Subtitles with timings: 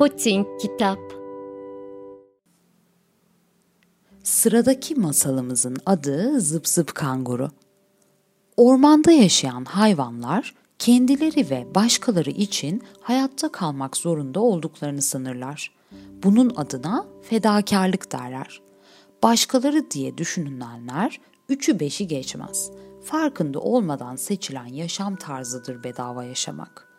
[0.00, 0.98] Poçink Kitap
[4.22, 7.50] Sıradaki masalımızın adı Zıp Zıp Kanguru.
[8.56, 15.72] Ormanda yaşayan hayvanlar kendileri ve başkaları için hayatta kalmak zorunda olduklarını sanırlar.
[16.22, 18.60] Bunun adına fedakarlık derler.
[19.22, 22.70] Başkaları diye düşünülenler üçü beşi geçmez.
[23.04, 26.89] Farkında olmadan seçilen yaşam tarzıdır bedava yaşamak.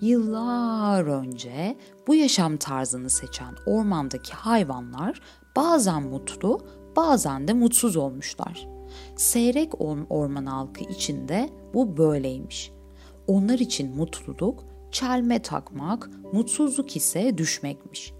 [0.00, 1.76] Yıllar önce
[2.06, 5.20] bu yaşam tarzını seçen ormandaki hayvanlar
[5.56, 6.60] bazen mutlu,
[6.96, 8.68] bazen de mutsuz olmuşlar.
[9.16, 9.80] Seyrek
[10.10, 12.72] orman halkı için de bu böyleymiş.
[13.26, 18.12] Onlar için mutluluk çelme takmak, mutsuzluk ise düşmekmiş.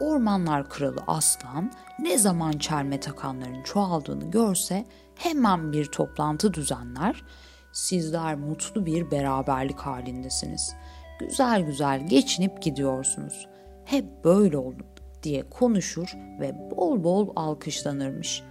[0.00, 7.24] Ormanlar kralı aslan ne zaman çelme takanların çoğaldığını görse hemen bir toplantı düzenler.
[7.72, 10.74] Sizler mutlu bir beraberlik halindesiniz.
[11.18, 13.48] Güzel güzel geçinip gidiyorsunuz.
[13.84, 14.86] Hep böyle olun
[15.22, 18.42] diye konuşur ve bol bol alkışlanırmış.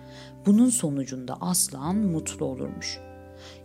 [0.46, 3.00] Bunun sonucunda aslan mutlu olurmuş.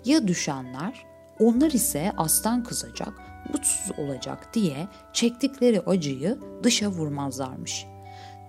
[0.05, 1.07] Ya düşenler
[1.41, 3.13] onlar ise aslan kızacak,
[3.53, 7.87] mutsuz olacak diye çektikleri acıyı dışa vurmazlarmış.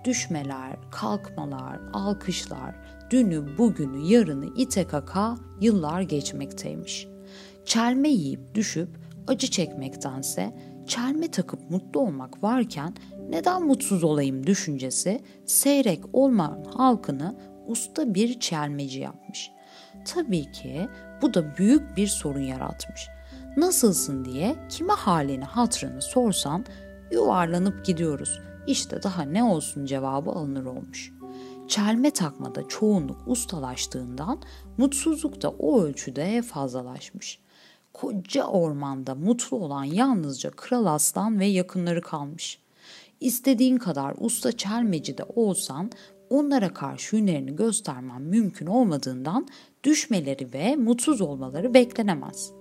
[0.04, 2.74] Düşmeler, kalkmalar, alkışlar,
[3.10, 7.08] dünü, bugünü, yarını ite kaka yıllar geçmekteymiş.
[7.64, 8.88] Çelme yiyip düşüp
[9.26, 10.54] acı çekmektense
[10.86, 12.94] çelme takıp mutlu olmak varken
[13.28, 17.36] neden mutsuz olayım düşüncesi seyrek olmayan halkını
[17.66, 19.50] usta bir çelmeci yapmış.
[20.04, 20.88] Tabii ki
[21.22, 23.08] bu da büyük bir sorun yaratmış.
[23.56, 26.64] Nasılsın diye kime halini hatrını sorsan
[27.10, 28.40] yuvarlanıp gidiyoruz.
[28.66, 31.12] İşte daha ne olsun cevabı alınır olmuş.
[31.68, 34.42] Çelme takmada çoğunluk ustalaştığından
[34.76, 37.43] mutsuzluk da o ölçüde fazlalaşmış.
[37.94, 42.58] Koca ormanda mutlu olan yalnızca Kral Aslan ve yakınları kalmış.
[43.20, 45.90] İstediğin kadar usta çelmeci de olsan
[46.30, 49.48] onlara karşı hünerini göstermen mümkün olmadığından
[49.84, 52.52] düşmeleri ve mutsuz olmaları beklenemez.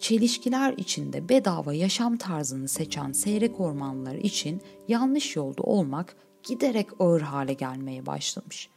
[0.00, 7.52] Çelişkiler içinde bedava yaşam tarzını seçen seyrek ormanlar için yanlış yolda olmak giderek ağır hale
[7.52, 8.68] gelmeye başlamış.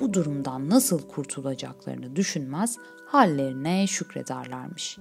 [0.00, 4.98] Bu durumdan nasıl kurtulacaklarını düşünmez, hallerine şükrederlermiş.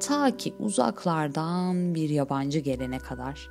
[0.00, 3.48] Ta ki uzaklardan bir yabancı gelene kadar.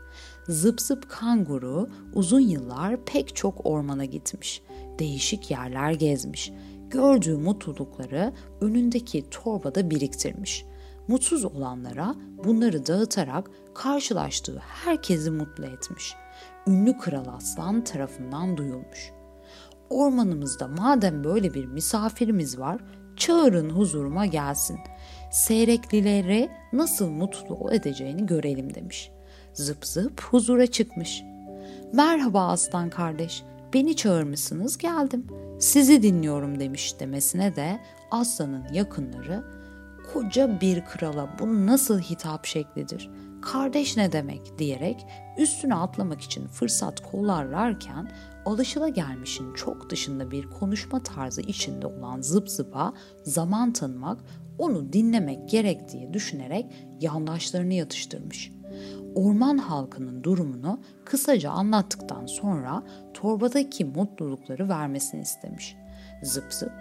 [0.48, 4.62] Zıp zıp kanguru uzun yıllar pek çok ormana gitmiş.
[5.00, 6.52] Değişik yerler gezmiş.
[6.90, 10.66] Gördüğü mutlulukları önündeki torbada biriktirmiş.
[11.12, 16.16] Mutsuz olanlara bunları dağıtarak karşılaştığı herkesi mutlu etmiş.
[16.68, 19.12] Ünlü Kral Aslan tarafından duyulmuş.
[19.90, 22.82] Ormanımızda madem böyle bir misafirimiz var,
[23.18, 24.80] çağırın huzuruma gelsin.
[25.32, 29.12] Seyreklileri nasıl mutlu edeceğini görelim demiş.
[29.54, 31.24] Zıp zıp huzura çıkmış.
[31.94, 33.44] Merhaba aslan kardeş,
[33.74, 35.28] beni çağırmışsınız geldim.
[35.60, 37.80] Sizi dinliyorum demiş demesine de
[38.12, 39.61] aslanın yakınları
[40.14, 43.10] koca bir krala bu nasıl hitap şeklidir?
[43.42, 45.06] Kardeş ne demek diyerek
[45.38, 48.12] üstüne atlamak için fırsat kollarlarken
[48.46, 54.20] alışılagelmişin çok dışında bir konuşma tarzı içinde olan zıp zıpa zaman tanımak,
[54.58, 56.66] onu dinlemek gerektiği düşünerek
[57.02, 58.52] yandaşlarını yatıştırmış.
[59.16, 62.84] Orman halkının durumunu kısaca anlattıktan sonra
[63.14, 65.76] torbadaki mutlulukları vermesini istemiş.
[66.24, 66.72] Zıp zıp,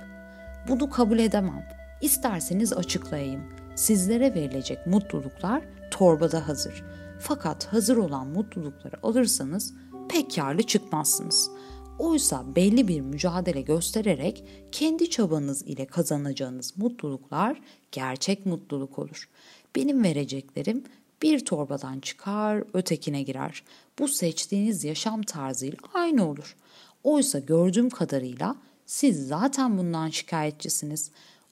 [0.69, 1.80] bunu kabul edemem.
[2.01, 3.45] İsterseniz açıklayayım.
[3.75, 6.85] Sizlere verilecek mutluluklar torbada hazır.
[7.21, 9.75] Fakat hazır olan mutlulukları alırsanız
[10.09, 11.51] pek karlı çıkmazsınız.
[11.99, 17.61] Oysa belli bir mücadele göstererek kendi çabanız ile kazanacağınız mutluluklar
[17.93, 19.29] gerçek mutluluk olur.
[19.77, 20.85] Benim vereceklerim
[21.23, 23.63] bir torbadan çıkar, ötekine girer.
[23.99, 26.57] Bu seçtiğiniz yaşam tarzıyla aynı olur.
[27.05, 28.57] Oysa gördüğüm kadarıyla
[28.87, 31.11] siz zaten bundan şikayetçisiniz.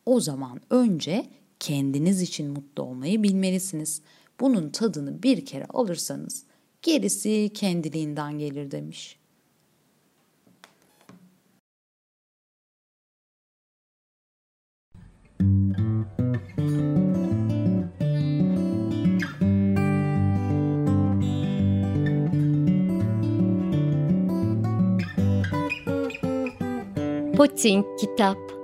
[0.08, 1.26] O zaman önce
[1.60, 4.02] kendiniz için mutlu olmayı bilmelisiniz.
[4.40, 6.44] Bunun tadını bir kere alırsanız
[6.82, 9.18] gerisi kendiliğinden gelir demiş.
[27.36, 28.57] Putin Kitap